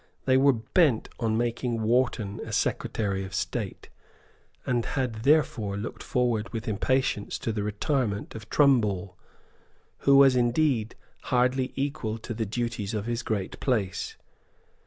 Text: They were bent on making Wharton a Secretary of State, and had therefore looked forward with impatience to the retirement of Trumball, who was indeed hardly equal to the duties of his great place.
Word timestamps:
They 0.25 0.35
were 0.35 0.53
bent 0.53 1.09
on 1.19 1.37
making 1.37 1.83
Wharton 1.83 2.39
a 2.43 2.51
Secretary 2.51 3.23
of 3.23 3.35
State, 3.35 3.89
and 4.65 4.83
had 4.83 5.21
therefore 5.21 5.77
looked 5.77 6.01
forward 6.01 6.49
with 6.49 6.67
impatience 6.67 7.37
to 7.37 7.51
the 7.51 7.61
retirement 7.61 8.33
of 8.33 8.49
Trumball, 8.49 9.13
who 9.99 10.15
was 10.17 10.35
indeed 10.35 10.95
hardly 11.25 11.71
equal 11.75 12.17
to 12.17 12.33
the 12.33 12.47
duties 12.47 12.95
of 12.95 13.05
his 13.05 13.21
great 13.21 13.59
place. 13.59 14.17